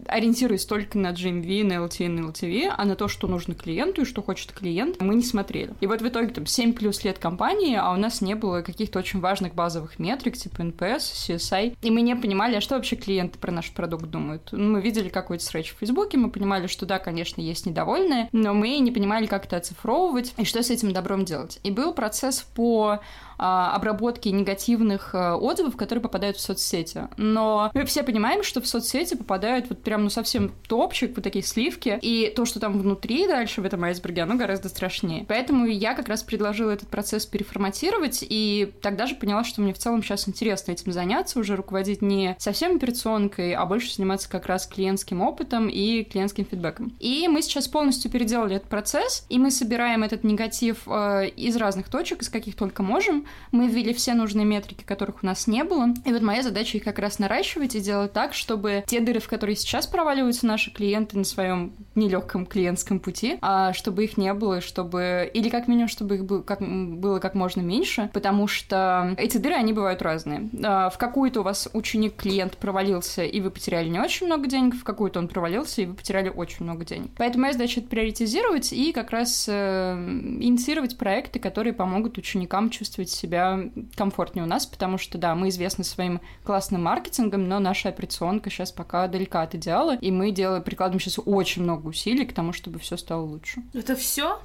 [0.07, 4.05] ориентируясь только на GMV, на LTV, на LTV, а на то, что нужно клиенту и
[4.05, 5.73] что хочет клиент, мы не смотрели.
[5.81, 8.99] И вот в итоге там 7 плюс лет компании, а у нас не было каких-то
[8.99, 13.38] очень важных базовых метрик, типа NPS, CSI, и мы не понимали, а что вообще клиенты
[13.39, 14.49] про наш продукт думают.
[14.51, 18.53] Ну, мы видели какой-то срэч в Фейсбуке, мы понимали, что да, конечно, есть недовольные, но
[18.53, 21.59] мы не понимали, как это оцифровывать и что с этим добром делать.
[21.63, 22.99] И был процесс по
[23.39, 27.08] обработки негативных а, отзывов, которые попадают в соцсети.
[27.17, 31.43] Но мы все понимаем, что в соцсети попадают вот прям ну совсем топчик, вот такие
[31.43, 35.25] сливки, и то, что там внутри дальше в этом айсберге, оно гораздо страшнее.
[35.28, 39.78] Поэтому я как раз предложила этот процесс переформатировать, и тогда же поняла, что мне в
[39.78, 44.67] целом сейчас интересно этим заняться, уже руководить не совсем операционкой, а больше заниматься как раз
[44.67, 46.93] клиентским опытом и клиентским фидбэком.
[46.99, 51.89] И мы сейчас полностью переделали этот процесс, и мы собираем этот негатив э, из разных
[51.89, 55.89] точек, из каких только можем, мы ввели все нужные метрики, которых у нас не было.
[56.05, 59.27] И вот моя задача их как раз наращивать и делать так, чтобы те дыры, в
[59.27, 64.61] которые сейчас проваливаются наши клиенты на своем нелегком клиентском пути, а чтобы их не было,
[64.61, 65.29] чтобы...
[65.33, 69.55] Или как минимум, чтобы их было как, было как можно меньше, потому что эти дыры,
[69.55, 70.49] они бывают разные.
[70.63, 74.83] А, в какую-то у вас ученик-клиент провалился, и вы потеряли не очень много денег, в
[74.83, 77.11] какую-то он провалился, и вы потеряли очень много денег.
[77.17, 79.93] Поэтому моя задача это приоритизировать и как раз э,
[80.39, 83.60] инициировать проекты, которые помогут ученикам чувствовать себя
[83.95, 88.71] комфортнее у нас, потому что, да, мы известны своим классным маркетингом, но наша операционка сейчас
[88.71, 92.79] пока далека от идеала, и мы делаем, прикладываем сейчас очень много усилий к тому, чтобы
[92.79, 93.62] все стало лучше.
[93.73, 94.39] Это все?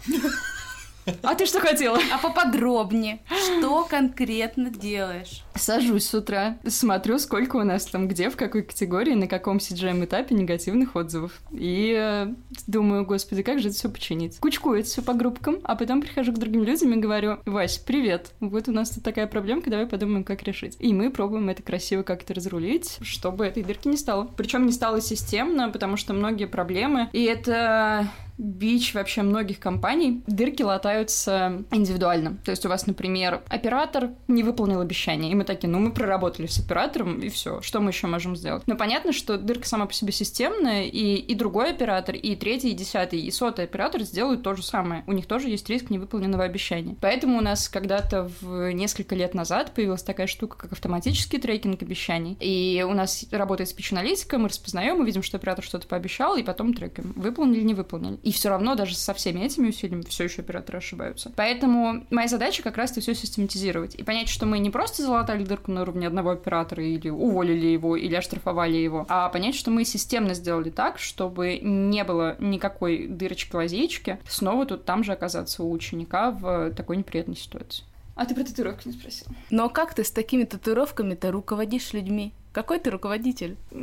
[1.22, 1.98] А ты что хотела?
[2.12, 3.20] А поподробнее.
[3.28, 5.42] Что конкретно делаешь?
[5.54, 10.04] Сажусь с утра, смотрю, сколько у нас там где, в какой категории, на каком CGM
[10.04, 11.32] этапе негативных отзывов.
[11.52, 12.32] И э,
[12.66, 14.38] думаю, господи, как же это все починить?
[14.38, 18.32] Кучкую это все по группкам, а потом прихожу к другим людям и говорю, Вась, привет,
[18.40, 20.76] вот у нас тут такая проблемка, давай подумаем, как решить.
[20.80, 24.30] И мы пробуем это красиво как-то разрулить, чтобы этой дырки не стало.
[24.36, 30.22] Причем не стало системно, потому что многие проблемы, и это бич вообще многих компаний.
[30.26, 32.38] Дырки латаются индивидуально.
[32.44, 36.46] То есть у вас, например, оператор не выполнил обещание, и мы такие, ну мы проработали
[36.46, 38.64] с оператором, и все, что мы еще можем сделать?
[38.66, 42.74] Но понятно, что дырка сама по себе системная, и, и другой оператор, и третий, и
[42.74, 45.04] десятый, и сотый оператор сделают то же самое.
[45.06, 46.96] У них тоже есть риск невыполненного обещания.
[47.00, 52.36] Поэтому у нас когда-то в несколько лет назад появилась такая штука, как автоматический трекинг обещаний.
[52.40, 56.74] И у нас работает спич-аналитика, мы распознаем, мы видим, что оператор что-то пообещал, и потом
[56.74, 58.18] трекаем, выполнили, не выполнили.
[58.24, 61.30] И все равно даже со всеми этими усилиями все еще операторы ошибаются.
[61.37, 65.70] Поэтому моя задача как раз-то все систематизировать и понять, что мы не просто залатали дырку
[65.70, 70.32] на уровне одного оператора или уволили его, или оштрафовали его, а понять, что мы системно
[70.32, 76.70] сделали так, чтобы не было никакой дырочки-лазейки снова тут там же оказаться у ученика в
[76.70, 77.84] такой неприятной ситуации.
[78.14, 79.26] А ты про татуировки не спросил.
[79.50, 82.32] Но как ты с такими татуировками-то руководишь людьми?
[82.52, 83.56] Какой ты руководитель?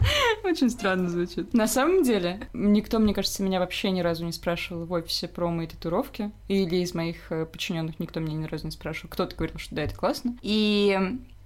[0.44, 1.54] Очень странно звучит.
[1.54, 5.48] На самом деле, никто, мне кажется, меня вообще ни разу не спрашивал в офисе про
[5.50, 6.30] мои татуировки.
[6.48, 9.10] Или из моих э, подчиненных никто меня ни разу не спрашивал.
[9.10, 10.36] Кто-то говорил, что да, это классно.
[10.42, 10.98] И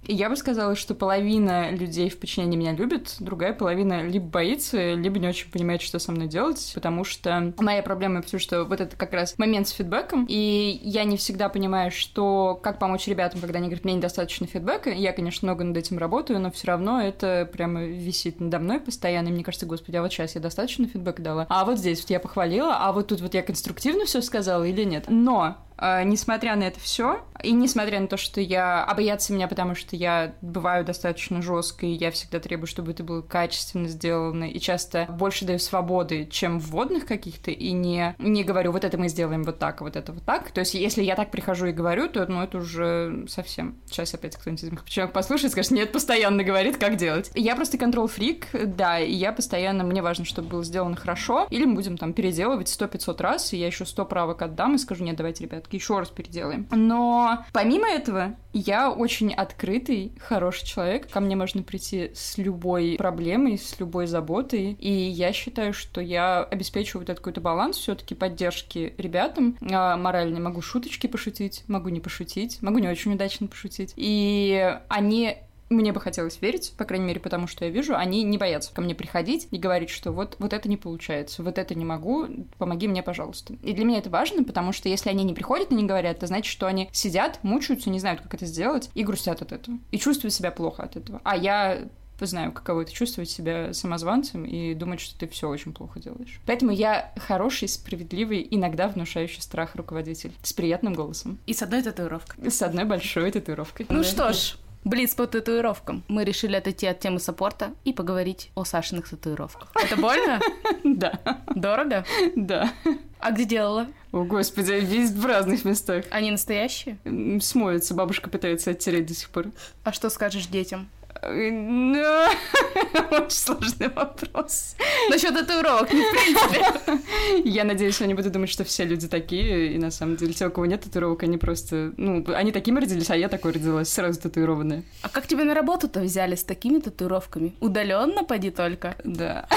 [0.07, 5.19] я бы сказала, что половина людей в подчинении меня любит, другая половина либо боится, либо
[5.19, 8.81] не очень понимает, что со мной делать, потому что моя проблема в том, что вот
[8.81, 13.41] это как раз момент с фидбэком, и я не всегда понимаю, что как помочь ребятам,
[13.41, 14.89] когда они говорят, мне недостаточно фидбэка.
[14.89, 19.29] Я, конечно, много над этим работаю, но все равно это прямо висит надо мной постоянно,
[19.29, 22.09] и мне кажется, господи, а вот сейчас я достаточно фидбэка дала, а вот здесь вот
[22.09, 25.05] я похвалила, а вот тут вот я конструктивно все сказала или нет.
[25.07, 25.57] Но
[26.03, 28.83] несмотря на это все, и несмотря на то, что я...
[28.83, 33.21] А боятся меня, потому что я бываю достаточно жесткой, я всегда требую, чтобы это было
[33.21, 38.83] качественно сделано, и часто больше даю свободы, чем вводных каких-то, и не, не говорю, вот
[38.83, 40.51] это мы сделаем вот так, вот это вот так.
[40.51, 43.77] То есть, если я так прихожу и говорю, то ну, это уже совсем...
[43.87, 47.31] Сейчас опять кто-нибудь из моих человек послушает, скажет, нет, постоянно говорит, как делать.
[47.35, 49.83] Я просто контрол-фрик, да, и я постоянно...
[49.83, 53.57] Мне важно, чтобы было сделано хорошо, или мы будем там переделывать сто 500 раз, и
[53.57, 56.67] я еще 100 правок отдам и скажу, нет, давайте, ребятки, еще раз переделаем.
[56.71, 61.09] Но помимо этого, я очень открытый, хороший человек.
[61.09, 64.73] Ко мне можно прийти с любой проблемой, с любой заботой.
[64.79, 69.57] И я считаю, что я обеспечиваю вот этот какой-то баланс все-таки поддержки ребятам.
[69.71, 73.93] А морально могу шуточки пошутить, могу не пошутить, могу не очень удачно пошутить.
[73.95, 75.37] И они
[75.73, 78.81] мне бы хотелось верить, по крайней мере, потому что я вижу, они не боятся ко
[78.81, 82.87] мне приходить и говорить, что вот, вот это не получается, вот это не могу, помоги
[82.87, 83.53] мне, пожалуйста.
[83.63, 86.27] И для меня это важно, потому что если они не приходят и не говорят, это
[86.27, 89.97] значит, что они сидят, мучаются, не знают, как это сделать, и грустят от этого, и
[89.97, 91.21] чувствуют себя плохо от этого.
[91.23, 91.83] А я
[92.25, 96.39] знаю, каково это чувствовать себя самозванцем и думать, что ты все очень плохо делаешь.
[96.45, 101.39] Поэтому я хороший, справедливый, иногда внушающий страх руководитель с приятным голосом.
[101.45, 102.49] И с одной татуировкой.
[102.49, 103.85] С одной большой татуировкой.
[103.89, 104.03] Ну да.
[104.03, 106.03] что ж, Блиц по татуировкам.
[106.09, 109.71] Мы решили отойти от темы саппорта и поговорить о Сашиных татуировках.
[109.75, 110.39] Это больно?
[110.83, 111.19] Да.
[111.55, 112.05] Дорого?
[112.35, 112.71] Да.
[113.19, 113.87] А где делала?
[114.11, 116.03] О, господи, весь в разных местах.
[116.11, 116.97] Они настоящие?
[117.41, 119.47] Смоются, бабушка пытается оттереть до сих пор.
[119.83, 120.89] А что скажешь детям?
[123.11, 124.75] Очень сложный вопрос.
[125.09, 127.01] Насчет татуировок, не в принципе.
[127.49, 130.51] Я надеюсь, они будут думать, что все люди такие, и на самом деле те, у
[130.51, 131.93] кого нет татуировок, они просто...
[131.97, 134.83] Ну, они такими родились, а я такой родилась, сразу татуированная.
[135.01, 137.53] А как тебя на работу-то взяли с такими татуировками?
[137.59, 138.95] Удаленно поди только?
[139.03, 139.47] Да.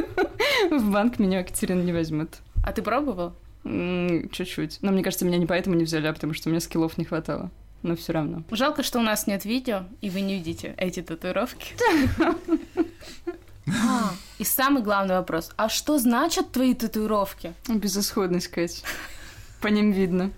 [0.70, 2.38] В банк меня Екатерина не возьмет.
[2.62, 3.34] А ты пробовал?
[3.64, 4.78] Чуть-чуть.
[4.82, 7.04] Но мне кажется, меня не поэтому не взяли, а потому что у меня скиллов не
[7.04, 7.50] хватало
[7.82, 8.42] но все равно.
[8.50, 11.74] Жалко, что у нас нет видео, и вы не видите эти татуировки.
[13.66, 15.50] А, и самый главный вопрос.
[15.56, 17.54] А что значат твои татуировки?
[17.68, 18.82] Безысходность, Кать.
[19.60, 20.32] По ним видно.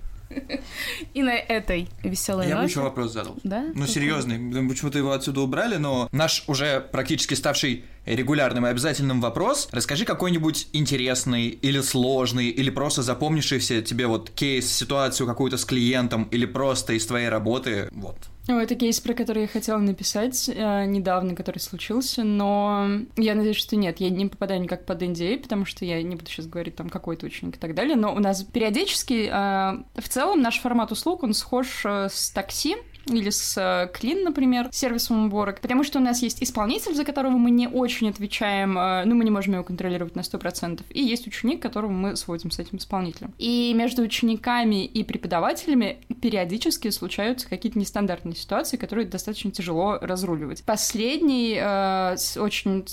[1.14, 2.64] И на этой веселой Я ноте...
[2.64, 3.36] бы еще вопрос задал.
[3.42, 3.66] Да?
[3.74, 4.68] Ну, серьезный.
[4.68, 9.68] Почему-то его отсюда убрали, но наш уже практически ставший регулярным и обязательным вопрос.
[9.70, 16.24] Расскажи какой-нибудь интересный или сложный, или просто запомнившийся тебе вот кейс, ситуацию какую-то с клиентом,
[16.24, 17.88] или просто из твоей работы.
[17.92, 18.16] Вот.
[18.48, 23.56] Ну, это кейс, про который я хотела написать э, недавно, который случился, но я надеюсь,
[23.56, 26.74] что нет, я не попадаю никак под NDA, потому что я не буду сейчас говорить
[26.74, 30.90] там какой-то ученик и так далее, но у нас периодически, э, в целом, наш формат
[30.90, 35.98] услуг, он схож э, с такси, или с Клин, э, например, сервисом уборок, потому что
[35.98, 38.74] у нас есть исполнитель, за которого мы не очень отвечаем,
[39.08, 42.58] ну, мы не можем его контролировать на 100%, и есть ученик, которого мы сводим с
[42.58, 43.32] этим исполнителем.
[43.38, 50.62] И между учениками и преподавателями периодически случаются какие-то нестандартные ситуации, которые достаточно тяжело разруливать.
[50.64, 52.84] Последний э, очень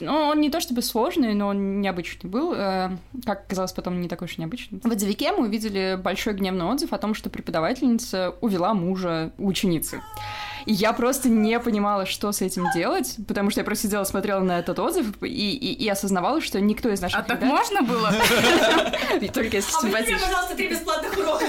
[0.00, 2.52] ну, он не то чтобы сложный, но он необычный был.
[2.54, 2.90] Э,
[3.24, 4.80] как оказалось, потом не такой уж необычный.
[4.82, 10.00] В отзывике мы увидели большой гневный отзыв о том, что преподавательница увела мужа ученицы.
[10.66, 14.40] И я просто не понимала, что с этим делать, потому что я просто сидела, смотрела
[14.40, 17.82] на этот отзыв и, и, и осознавала, что никто из наших А так ребят- можно
[17.82, 18.12] было?
[19.32, 21.46] Только если А мне, пожалуйста, три бесплатных урока.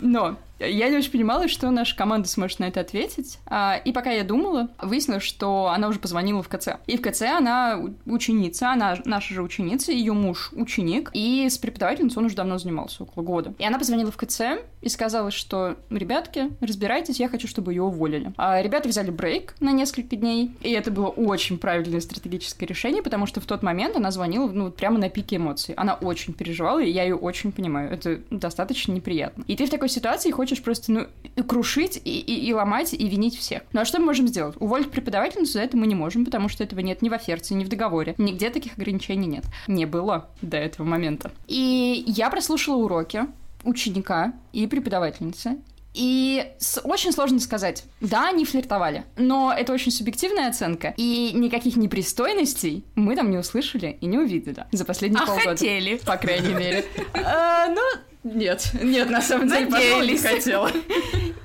[0.00, 0.36] Но
[0.68, 3.38] я не очень понимала, что наша команда сможет на это ответить.
[3.46, 6.68] А, И пока я думала, выяснилось, что она уже позвонила в КЦ.
[6.86, 12.18] И в КЦ она ученица, она наша же ученица, ее муж ученик, и с преподавательницей
[12.18, 13.54] он уже давно занимался, около года.
[13.58, 14.40] И она позвонила в КЦ
[14.80, 18.32] и сказала, что, ребятки, разбирайтесь, я хочу, чтобы ее уволили.
[18.36, 23.26] А ребята взяли брейк на несколько дней, и это было очень правильное стратегическое решение, потому
[23.26, 25.74] что в тот момент она звонила, ну, прямо на пике эмоций.
[25.74, 27.90] Она очень переживала, и я ее очень понимаю.
[27.92, 29.44] Это достаточно неприятно.
[29.46, 33.08] И ты в такой ситуации хочешь просто, ну, и крушить, и, и- и ломать, и
[33.08, 33.62] винить всех.
[33.72, 34.56] Ну, а что мы можем сделать?
[34.60, 37.64] Уволить преподавательницу за это мы не можем, потому что этого нет ни в оферте, ни
[37.64, 38.14] в договоре.
[38.18, 39.44] Нигде таких ограничений нет.
[39.66, 41.32] Не было до этого момента.
[41.48, 43.22] И я прослушала уроки
[43.64, 45.56] ученика и преподавательницы,
[45.94, 47.84] и с- очень сложно сказать.
[48.00, 50.92] Да, они флиртовали, но это очень субъективная оценка.
[50.96, 55.50] И никаких непристойностей мы там не услышали и не увидели за последние А полгода.
[55.50, 55.96] хотели?
[56.04, 56.84] По крайней мере.
[57.14, 57.80] А, Ну,
[58.24, 60.70] нет, нет, на самом деле, пожалуй, не хотела.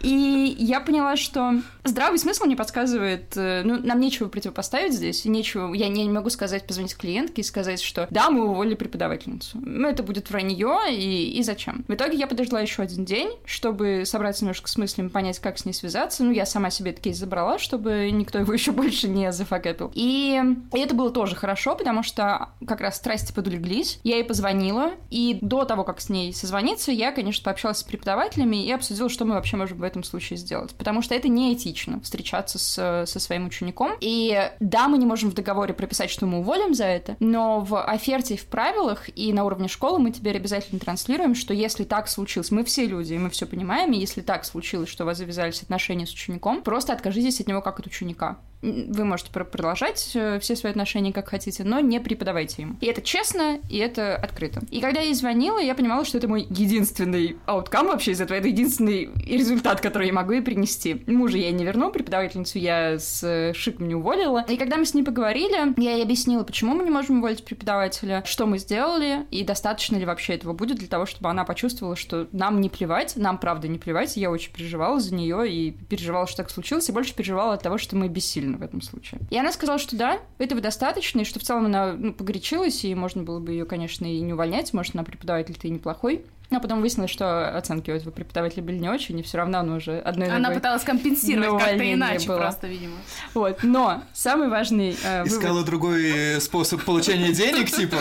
[0.02, 5.74] И я поняла, что здравый смысл мне подсказывает, э, ну, нам нечего противопоставить здесь, нечего,
[5.74, 9.58] я не могу сказать, позвонить клиентке и сказать, что да, мы уволили преподавательницу.
[9.62, 11.84] Ну, это будет вранье, и, и зачем?
[11.88, 15.66] В итоге я подождала еще один день, чтобы собраться немножко с мыслями, понять, как с
[15.66, 16.24] ней связаться.
[16.24, 19.92] Ну, я сама себе этот кейс забрала, чтобы никто его еще больше не зафакапил.
[19.96, 20.42] И,
[20.74, 24.00] и это было тоже хорошо, потому что как раз страсти подулеглись.
[24.04, 26.34] Я ей позвонила, и до того, как с ней
[26.70, 30.38] созвониться, я, конечно, пообщалась с преподавателями и обсудила, что мы вообще можем в этом случае
[30.38, 30.74] сделать.
[30.76, 33.92] Потому что это неэтично встречаться с, со своим учеником.
[34.00, 37.82] И да, мы не можем в договоре прописать, что мы уволим за это, но в
[37.82, 42.52] оферте в правилах и на уровне школы мы теперь обязательно транслируем, что если так случилось,
[42.52, 45.62] мы все люди, и мы все понимаем, и если так случилось, что у вас завязались
[45.62, 48.38] отношения с учеником, просто откажитесь от него как от ученика.
[48.62, 52.76] Вы можете пр- продолжать э, все свои отношения как хотите, но не преподавайте ему.
[52.82, 54.62] И это честно, и это открыто.
[54.70, 58.38] И когда я ей звонила, я понимала, что это мой единственный ауткам вообще из этого,
[58.38, 61.04] это единственный результат, который я могу ей принести.
[61.08, 64.44] Мужа я не верну, преподавательницу я с э, шиком не уволила.
[64.50, 68.24] И когда мы с ней поговорили, я ей объяснила, почему мы не можем уволить преподавателя,
[68.26, 72.28] что мы сделали, и достаточно ли вообще этого будет для того, чтобы она почувствовала, что
[72.34, 74.18] нам не плевать, нам правда не плевать.
[74.18, 77.78] Я очень переживала за нее и переживала, что так случилось, и больше переживала от того,
[77.78, 79.22] что мы бессильны в этом случае.
[79.30, 82.96] И она сказала, что да, этого достаточно, и что в целом она ну, погорячилась, и
[82.96, 86.26] можно было бы ее, конечно, и не увольнять, может, она преподаватель-то и неплохой.
[86.50, 89.76] Но потом выяснилось, что оценки у этого преподавателя были не очень, и все равно она
[89.76, 92.40] уже одной Она ногой пыталась компенсировать как-то иначе была.
[92.40, 92.96] просто, видимо.
[93.36, 97.98] Вот, но самый важный э, вывод- Искала другой э, способ получения денег, типа.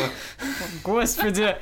[0.83, 1.57] Господи.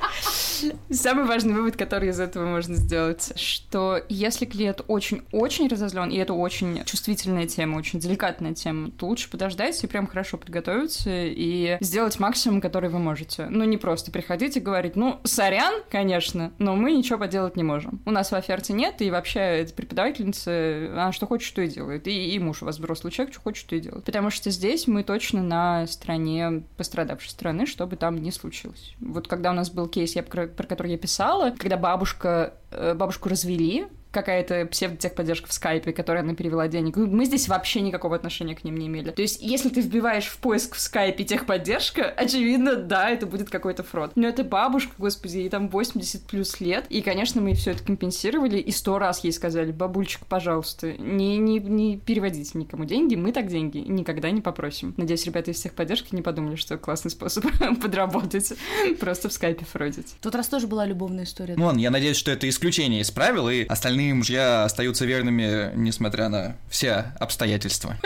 [0.89, 6.33] Самый важный вывод, который из этого можно сделать, что если клиент очень-очень разозлен, и это
[6.33, 12.19] очень чувствительная тема, очень деликатная тема, то лучше подождать и прям хорошо подготовиться и сделать
[12.19, 13.45] максимум, который вы можете.
[13.49, 18.01] Ну, не просто приходить и говорить, ну, сорян, конечно, но мы ничего поделать не можем.
[18.05, 22.07] У нас в оферте нет, и вообще эта преподавательница, она что хочет, что и делает.
[22.07, 24.05] И, и муж у вас взрослый человек, что хочет, что и делает.
[24.05, 28.95] Потому что здесь мы точно на стороне пострадавшей страны, что бы там ни случилось.
[28.99, 32.93] Вот когда у нас был кейс, я, про, про который я писала, когда бабушка, э,
[32.93, 36.95] бабушку развели, какая-то псевдотехподдержка в скайпе, которая она перевела денег.
[36.95, 39.11] Ну, Мы здесь вообще никакого отношения к ним не имели.
[39.11, 43.83] То есть, если ты вбиваешь в поиск в скайпе техподдержка, очевидно, да, это будет какой-то
[43.83, 44.11] фрод.
[44.15, 46.85] Но это бабушка, господи, ей там 80 плюс лет.
[46.89, 48.57] И, конечно, мы все это компенсировали.
[48.57, 53.47] И сто раз ей сказали, бабульчик, пожалуйста, не, не, не переводите никому деньги, мы так
[53.47, 54.93] деньги никогда не попросим.
[54.97, 57.45] Надеюсь, ребята из техподдержки не подумали, что это классный способ
[57.81, 58.53] подработать,
[58.99, 60.15] просто в скайпе фродить.
[60.21, 61.55] Тут раз тоже была любовная история.
[61.57, 66.29] Ну ладно, я надеюсь, что это исключение из правил, и остальные мужья остаются верными, несмотря
[66.29, 67.97] на все обстоятельства.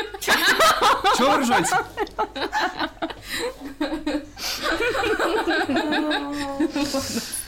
[1.17, 1.75] Чего вы ржете?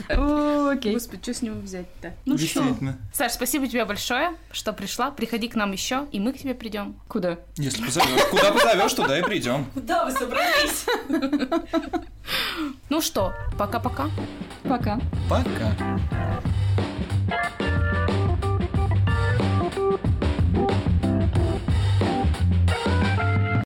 [0.09, 0.93] Окей.
[0.93, 2.13] Господи, что с него взять-то?
[2.25, 2.75] Ну что?
[3.13, 5.11] Саш, спасибо тебе большое, что пришла.
[5.11, 6.95] Приходи к нам еще, и мы к тебе придем.
[7.07, 7.37] Куда?
[7.57, 9.65] Если позовешь, куда позовешь, туда и придем.
[9.73, 10.85] Куда вы собрались?
[12.89, 14.09] Ну что, пока-пока.
[14.63, 14.99] Пока.
[15.29, 15.75] Пока.